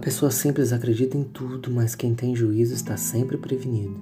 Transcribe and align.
pessoa 0.00 0.30
simples 0.30 0.72
acredita 0.72 1.18
em 1.18 1.22
tudo, 1.22 1.70
mas 1.70 1.94
quem 1.94 2.14
tem 2.14 2.34
juízo 2.34 2.72
está 2.72 2.96
sempre 2.96 3.36
prevenido. 3.36 4.00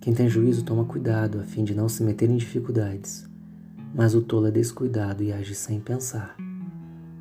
Quem 0.00 0.14
tem 0.14 0.28
juízo 0.28 0.64
toma 0.64 0.84
cuidado 0.84 1.40
a 1.40 1.42
fim 1.42 1.64
de 1.64 1.74
não 1.74 1.88
se 1.88 2.04
meter 2.04 2.30
em 2.30 2.36
dificuldades, 2.36 3.28
mas 3.92 4.14
o 4.14 4.22
tolo 4.22 4.46
é 4.46 4.50
descuidado 4.52 5.24
e 5.24 5.32
age 5.32 5.52
sem 5.52 5.80
pensar. 5.80 6.36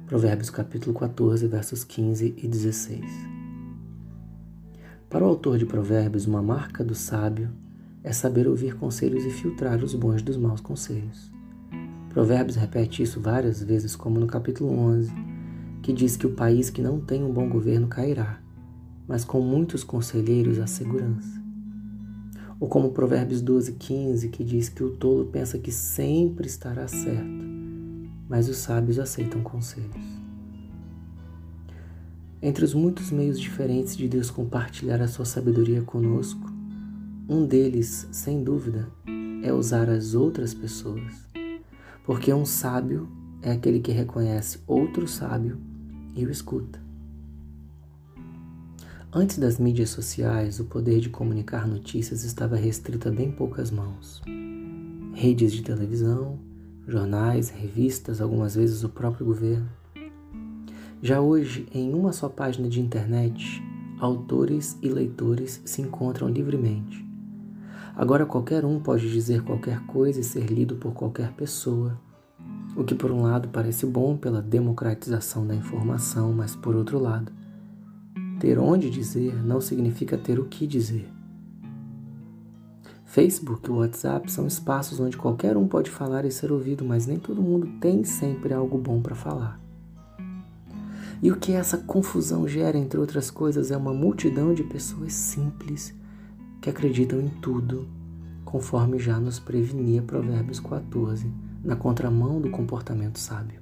Provérbios 0.05 0.51
capítulo 0.51 0.97
14, 0.97 1.47
versos 1.47 1.83
15 1.83 2.35
e 2.37 2.47
16. 2.47 3.01
Para 5.09 5.25
o 5.25 5.27
autor 5.27 5.57
de 5.57 5.65
Provérbios, 5.65 6.27
uma 6.27 6.43
marca 6.43 6.83
do 6.83 6.93
sábio 6.93 7.49
é 8.03 8.13
saber 8.13 8.47
ouvir 8.47 8.75
conselhos 8.75 9.25
e 9.25 9.31
filtrar 9.31 9.83
os 9.83 9.95
bons 9.95 10.21
dos 10.21 10.37
maus 10.37 10.61
conselhos. 10.61 11.31
Provérbios 12.09 12.55
repete 12.55 13.01
isso 13.01 13.19
várias 13.19 13.63
vezes, 13.63 13.95
como 13.95 14.19
no 14.19 14.27
capítulo 14.27 14.71
11, 14.71 15.11
que 15.83 15.93
diz 15.93 16.17
que 16.17 16.25
o 16.25 16.31
país 16.31 16.71
que 16.71 16.81
não 16.81 16.99
tem 16.99 17.23
um 17.23 17.31
bom 17.31 17.47
governo 17.47 17.87
cairá, 17.87 18.41
mas 19.07 19.23
com 19.23 19.39
muitos 19.39 19.83
conselheiros 19.83 20.57
a 20.57 20.65
segurança. 20.65 21.39
Ou 22.59 22.67
como 22.67 22.89
Provérbios 22.89 23.41
12, 23.41 23.73
15, 23.73 24.29
que 24.29 24.43
diz 24.43 24.69
que 24.69 24.83
o 24.83 24.89
tolo 24.89 25.25
pensa 25.25 25.59
que 25.59 25.71
sempre 25.71 26.47
estará 26.47 26.87
certo, 26.87 27.45
mas 28.27 28.49
os 28.49 28.57
sábios 28.57 28.97
aceitam 28.97 29.43
conselhos. 29.43 30.23
Entre 32.41 32.65
os 32.65 32.73
muitos 32.73 33.11
meios 33.11 33.39
diferentes 33.39 33.95
de 33.95 34.07
Deus 34.07 34.31
compartilhar 34.31 35.01
a 35.01 35.07
sua 35.07 35.25
sabedoria 35.25 35.83
conosco, 35.83 36.51
um 37.29 37.45
deles, 37.45 38.07
sem 38.11 38.43
dúvida, 38.43 38.89
é 39.43 39.53
usar 39.53 39.89
as 39.89 40.15
outras 40.15 40.53
pessoas 40.53 41.23
porque 42.03 42.33
um 42.33 42.45
sábio 42.45 43.07
é 43.41 43.51
aquele 43.51 43.79
que 43.79 43.91
reconhece 43.91 44.59
outro 44.67 45.07
sábio 45.07 45.57
e 46.15 46.25
o 46.25 46.29
escuta. 46.29 46.81
Antes 49.11 49.37
das 49.37 49.59
mídias 49.59 49.89
sociais, 49.89 50.59
o 50.59 50.65
poder 50.65 50.99
de 50.99 51.09
comunicar 51.09 51.67
notícias 51.67 52.23
estava 52.23 52.55
restrito 52.55 53.09
a 53.09 53.11
bem 53.11 53.31
poucas 53.31 53.69
mãos. 53.69 54.21
Redes 55.13 55.53
de 55.53 55.61
televisão, 55.61 56.39
jornais, 56.87 57.49
revistas, 57.49 58.19
algumas 58.19 58.55
vezes 58.55 58.83
o 58.83 58.89
próprio 58.89 59.25
governo. 59.25 59.69
Já 61.01 61.21
hoje, 61.21 61.67
em 61.73 61.93
uma 61.93 62.11
só 62.11 62.27
página 62.29 62.67
de 62.67 62.79
internet, 62.79 63.61
autores 63.99 64.77
e 64.81 64.89
leitores 64.89 65.61
se 65.65 65.81
encontram 65.81 66.27
livremente 66.27 67.03
Agora 67.95 68.25
qualquer 68.25 68.65
um 68.65 68.79
pode 68.79 69.11
dizer 69.11 69.43
qualquer 69.43 69.79
coisa 69.85 70.19
e 70.19 70.23
ser 70.23 70.47
lido 70.47 70.77
por 70.77 70.93
qualquer 70.93 71.31
pessoa, 71.33 71.99
o 72.75 72.83
que 72.83 72.95
por 72.95 73.11
um 73.11 73.21
lado 73.21 73.49
parece 73.49 73.85
bom 73.85 74.17
pela 74.17 74.41
democratização 74.41 75.45
da 75.45 75.55
informação, 75.55 76.33
mas 76.33 76.55
por 76.55 76.75
outro 76.75 76.99
lado, 76.99 77.31
ter 78.39 78.57
onde 78.57 78.89
dizer 78.89 79.35
não 79.43 79.61
significa 79.61 80.17
ter 80.17 80.39
o 80.39 80.45
que 80.45 80.65
dizer. 80.65 81.09
Facebook 83.05 83.69
e 83.69 83.71
WhatsApp 83.71 84.31
são 84.31 84.47
espaços 84.47 84.99
onde 84.99 85.15
qualquer 85.15 85.55
um 85.55 85.67
pode 85.67 85.91
falar 85.91 86.25
e 86.25 86.31
ser 86.31 86.51
ouvido, 86.51 86.83
mas 86.83 87.05
nem 87.05 87.19
todo 87.19 87.43
mundo 87.43 87.67
tem 87.79 88.03
sempre 88.03 88.53
algo 88.53 88.77
bom 88.77 89.01
para 89.01 89.13
falar. 89.13 89.59
E 91.21 91.31
o 91.31 91.37
que 91.37 91.53
essa 91.53 91.77
confusão 91.77 92.47
gera, 92.47 92.77
entre 92.77 92.99
outras 92.99 93.29
coisas, 93.29 93.71
é 93.71 93.77
uma 93.77 93.93
multidão 93.93 94.53
de 94.53 94.63
pessoas 94.63 95.13
simples 95.13 95.93
que 96.59 96.69
acreditam 96.69 97.21
em 97.21 97.29
tudo, 97.29 97.87
conforme 98.43 98.97
já 98.97 99.19
nos 99.19 99.39
prevenia 99.39 100.01
Provérbios 100.01 100.59
14, 100.59 101.31
na 101.63 101.75
contramão 101.75 102.41
do 102.41 102.49
comportamento 102.49 103.17
sábio. 103.17 103.61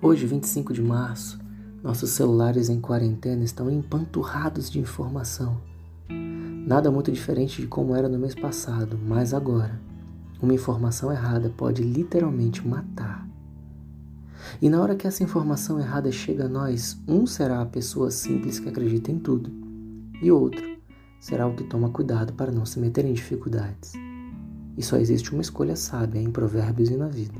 Hoje, 0.00 0.26
25 0.26 0.72
de 0.72 0.82
março, 0.82 1.38
nossos 1.82 2.10
celulares 2.10 2.68
em 2.68 2.80
quarentena 2.80 3.42
estão 3.44 3.70
empanturrados 3.70 4.70
de 4.70 4.78
informação. 4.78 5.60
Nada 6.08 6.90
muito 6.90 7.10
diferente 7.10 7.60
de 7.60 7.66
como 7.66 7.94
era 7.94 8.08
no 8.08 8.18
mês 8.18 8.34
passado, 8.34 8.98
mas 9.06 9.34
agora, 9.34 9.80
uma 10.40 10.54
informação 10.54 11.10
errada 11.10 11.50
pode 11.50 11.82
literalmente 11.82 12.66
matar. 12.66 13.28
E 14.60 14.68
na 14.68 14.80
hora 14.80 14.94
que 14.94 15.06
essa 15.06 15.22
informação 15.22 15.80
errada 15.80 16.12
chega 16.12 16.44
a 16.44 16.48
nós, 16.48 16.98
um 17.08 17.26
será 17.26 17.60
a 17.60 17.66
pessoa 17.66 18.10
simples 18.10 18.60
que 18.60 18.68
acredita 18.68 19.10
em 19.10 19.18
tudo, 19.18 19.50
e 20.22 20.30
outro 20.30 20.62
será 21.18 21.46
o 21.46 21.54
que 21.54 21.64
toma 21.64 21.88
cuidado 21.88 22.34
para 22.34 22.52
não 22.52 22.66
se 22.66 22.78
meter 22.78 23.04
em 23.04 23.14
dificuldades. 23.14 23.92
E 24.76 24.82
só 24.82 24.96
existe 24.96 25.32
uma 25.32 25.42
escolha 25.42 25.76
sábia 25.76 26.20
em 26.20 26.30
Provérbios 26.30 26.90
e 26.90 26.96
na 26.96 27.08
vida. 27.08 27.38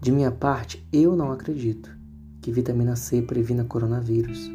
De 0.00 0.12
minha 0.12 0.30
parte, 0.30 0.86
eu 0.92 1.16
não 1.16 1.32
acredito 1.32 1.90
que 2.40 2.52
vitamina 2.52 2.94
C 2.94 3.20
previna 3.20 3.64
coronavírus, 3.64 4.50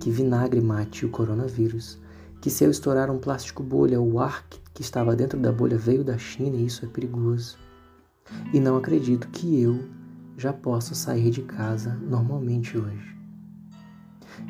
que 0.00 0.10
vinagre 0.10 0.60
mate 0.60 1.06
o 1.06 1.08
coronavírus, 1.08 1.98
que 2.40 2.50
se 2.50 2.64
eu 2.64 2.70
estourar 2.70 3.10
um 3.10 3.18
plástico 3.18 3.62
bolha, 3.62 4.00
o 4.00 4.18
ar 4.18 4.44
que 4.74 4.82
estava 4.82 5.14
dentro 5.14 5.38
da 5.38 5.52
bolha 5.52 5.78
veio 5.78 6.04
da 6.04 6.18
China 6.18 6.56
e 6.56 6.66
isso 6.66 6.84
é 6.84 6.88
perigoso. 6.88 7.56
E 8.52 8.60
não 8.60 8.76
acredito 8.76 9.28
que 9.28 9.60
eu 9.60 9.88
já 10.36 10.52
possa 10.52 10.94
sair 10.94 11.30
de 11.30 11.42
casa 11.42 11.94
normalmente 12.02 12.76
hoje. 12.76 13.16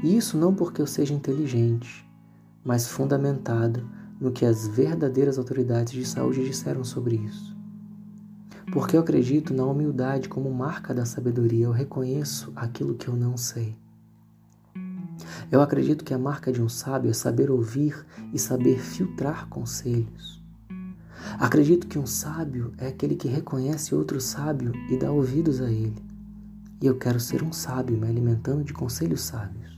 E 0.02 0.16
isso 0.16 0.36
não 0.36 0.54
porque 0.54 0.82
eu 0.82 0.86
seja 0.86 1.14
inteligente, 1.14 2.06
mas 2.64 2.86
fundamentado 2.86 3.88
no 4.20 4.32
que 4.32 4.44
as 4.44 4.66
verdadeiras 4.66 5.38
autoridades 5.38 5.92
de 5.92 6.04
saúde 6.04 6.44
disseram 6.44 6.84
sobre 6.84 7.16
isso. 7.16 7.56
Porque 8.72 8.96
eu 8.96 9.00
acredito 9.00 9.54
na 9.54 9.64
humildade 9.64 10.28
como 10.28 10.52
marca 10.52 10.92
da 10.92 11.06
sabedoria, 11.06 11.66
eu 11.66 11.72
reconheço 11.72 12.52
aquilo 12.54 12.94
que 12.94 13.08
eu 13.08 13.16
não 13.16 13.36
sei. 13.36 13.76
Eu 15.50 15.62
acredito 15.62 16.04
que 16.04 16.12
a 16.12 16.18
marca 16.18 16.52
de 16.52 16.60
um 16.60 16.68
sábio 16.68 17.10
é 17.10 17.14
saber 17.14 17.50
ouvir 17.50 18.04
e 18.32 18.38
saber 18.38 18.78
filtrar 18.78 19.48
conselhos. 19.48 20.42
Acredito 21.38 21.86
que 21.86 21.98
um 21.98 22.06
sábio 22.06 22.72
é 22.78 22.88
aquele 22.88 23.16
que 23.16 23.28
reconhece 23.28 23.94
outro 23.94 24.20
sábio 24.20 24.72
e 24.90 24.96
dá 24.98 25.10
ouvidos 25.10 25.60
a 25.60 25.70
ele. 25.70 26.02
E 26.80 26.86
eu 26.86 26.96
quero 26.96 27.18
ser 27.18 27.42
um 27.42 27.52
sábio 27.52 27.96
me 27.96 28.06
alimentando 28.06 28.62
de 28.62 28.72
conselhos 28.72 29.22
sábios. 29.22 29.77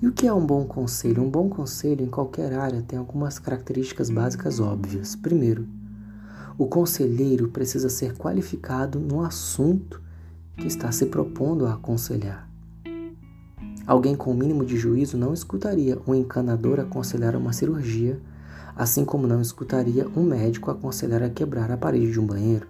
E 0.00 0.06
o 0.06 0.12
que 0.12 0.26
é 0.26 0.32
um 0.32 0.44
bom 0.44 0.66
conselho? 0.66 1.22
Um 1.22 1.30
bom 1.30 1.48
conselho 1.48 2.04
em 2.04 2.10
qualquer 2.10 2.52
área 2.52 2.82
tem 2.82 2.98
algumas 2.98 3.38
características 3.38 4.10
básicas 4.10 4.60
óbvias. 4.60 5.16
Primeiro, 5.16 5.66
o 6.58 6.66
conselheiro 6.66 7.48
precisa 7.48 7.88
ser 7.88 8.14
qualificado 8.14 9.00
no 9.00 9.24
assunto 9.24 10.02
que 10.54 10.66
está 10.66 10.92
se 10.92 11.06
propondo 11.06 11.64
a 11.64 11.72
aconselhar. 11.72 12.46
Alguém 13.86 14.14
com 14.14 14.30
o 14.32 14.34
mínimo 14.34 14.66
de 14.66 14.76
juízo 14.76 15.16
não 15.16 15.32
escutaria 15.32 15.98
um 16.06 16.14
encanador 16.14 16.78
aconselhar 16.78 17.34
uma 17.34 17.54
cirurgia, 17.54 18.20
assim 18.76 19.02
como 19.02 19.26
não 19.26 19.40
escutaria 19.40 20.06
um 20.14 20.22
médico 20.22 20.70
aconselhar 20.70 21.22
a 21.22 21.30
quebrar 21.30 21.70
a 21.70 21.76
parede 21.76 22.12
de 22.12 22.20
um 22.20 22.26
banheiro. 22.26 22.66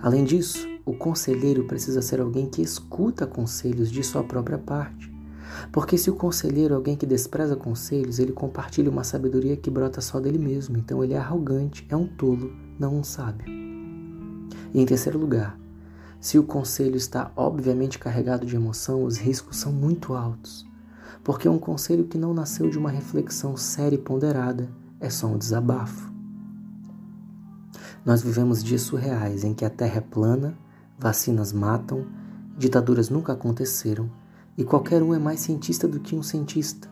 Além 0.00 0.22
disso, 0.22 0.64
o 0.86 0.94
conselheiro 0.94 1.64
precisa 1.64 2.00
ser 2.00 2.20
alguém 2.20 2.48
que 2.48 2.62
escuta 2.62 3.26
conselhos 3.26 3.90
de 3.90 4.04
sua 4.04 4.22
própria 4.22 4.56
parte 4.56 5.09
porque 5.72 5.96
se 5.96 6.10
o 6.10 6.14
conselheiro 6.14 6.74
é 6.74 6.76
alguém 6.76 6.96
que 6.96 7.06
despreza 7.06 7.56
conselhos, 7.56 8.18
ele 8.18 8.32
compartilha 8.32 8.90
uma 8.90 9.04
sabedoria 9.04 9.56
que 9.56 9.70
brota 9.70 10.00
só 10.00 10.20
dele 10.20 10.38
mesmo. 10.38 10.76
Então 10.76 11.02
ele 11.02 11.14
é 11.14 11.18
arrogante, 11.18 11.86
é 11.88 11.96
um 11.96 12.06
tolo, 12.06 12.52
não 12.78 12.96
um 12.96 13.04
sábio. 13.04 13.46
E 14.72 14.80
em 14.80 14.86
terceiro 14.86 15.18
lugar, 15.18 15.58
se 16.20 16.38
o 16.38 16.44
conselho 16.44 16.96
está 16.96 17.32
obviamente 17.34 17.98
carregado 17.98 18.46
de 18.46 18.54
emoção, 18.54 19.04
os 19.04 19.16
riscos 19.16 19.56
são 19.56 19.72
muito 19.72 20.14
altos. 20.14 20.66
Porque 21.22 21.48
um 21.48 21.58
conselho 21.58 22.04
que 22.04 22.18
não 22.18 22.32
nasceu 22.32 22.70
de 22.70 22.78
uma 22.78 22.90
reflexão 22.90 23.56
séria 23.56 23.96
e 23.96 23.98
ponderada 23.98 24.70
é 24.98 25.10
só 25.10 25.26
um 25.26 25.38
desabafo. 25.38 26.10
Nós 28.04 28.22
vivemos 28.22 28.64
dias 28.64 28.82
surreais 28.82 29.44
em 29.44 29.52
que 29.52 29.64
a 29.64 29.70
terra 29.70 29.98
é 29.98 30.00
plana, 30.00 30.56
vacinas 30.98 31.52
matam, 31.52 32.06
ditaduras 32.56 33.10
nunca 33.10 33.32
aconteceram 33.32 34.10
e 34.60 34.64
qualquer 34.64 35.02
um 35.02 35.14
é 35.14 35.18
mais 35.18 35.40
cientista 35.40 35.88
do 35.88 35.98
que 35.98 36.14
um 36.14 36.22
cientista. 36.22 36.86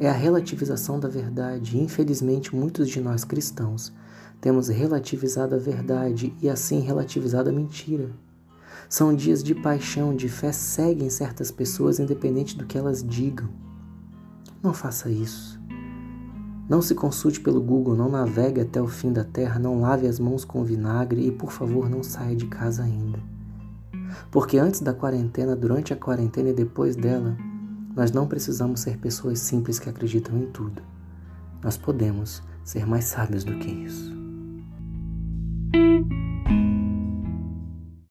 É 0.00 0.08
a 0.08 0.12
relativização 0.14 0.98
da 0.98 1.06
verdade. 1.06 1.78
Infelizmente, 1.78 2.56
muitos 2.56 2.88
de 2.88 2.98
nós 2.98 3.24
cristãos 3.24 3.92
temos 4.40 4.68
relativizado 4.68 5.54
a 5.54 5.58
verdade 5.58 6.34
e 6.40 6.48
assim 6.48 6.80
relativizado 6.80 7.50
a 7.50 7.52
mentira. 7.52 8.08
São 8.88 9.14
dias 9.14 9.42
de 9.42 9.54
paixão, 9.54 10.16
de 10.16 10.30
fé 10.30 10.50
seguem 10.50 11.10
certas 11.10 11.50
pessoas 11.50 11.98
independente 11.98 12.56
do 12.56 12.64
que 12.64 12.78
elas 12.78 13.06
digam. 13.06 13.50
Não 14.62 14.72
faça 14.72 15.10
isso. 15.10 15.60
Não 16.70 16.80
se 16.80 16.94
consulte 16.94 17.38
pelo 17.38 17.60
Google, 17.60 17.96
não 17.96 18.08
navegue 18.08 18.62
até 18.62 18.80
o 18.80 18.88
fim 18.88 19.12
da 19.12 19.24
terra, 19.24 19.58
não 19.58 19.78
lave 19.78 20.06
as 20.06 20.18
mãos 20.18 20.42
com 20.42 20.64
vinagre 20.64 21.26
e, 21.26 21.30
por 21.30 21.52
favor, 21.52 21.90
não 21.90 22.02
saia 22.02 22.34
de 22.34 22.46
casa 22.46 22.82
ainda. 22.82 23.18
Porque 24.30 24.58
antes 24.58 24.80
da 24.80 24.92
quarentena, 24.92 25.54
durante 25.54 25.92
a 25.92 25.96
quarentena 25.96 26.50
e 26.50 26.54
depois 26.54 26.96
dela, 26.96 27.36
nós 27.94 28.12
não 28.12 28.26
precisamos 28.26 28.80
ser 28.80 28.98
pessoas 28.98 29.38
simples 29.38 29.78
que 29.78 29.88
acreditam 29.88 30.36
em 30.38 30.46
tudo. 30.46 30.82
Nós 31.62 31.76
podemos 31.76 32.42
ser 32.64 32.86
mais 32.86 33.04
sábios 33.06 33.44
do 33.44 33.58
que 33.58 33.70
isso. 33.70 34.17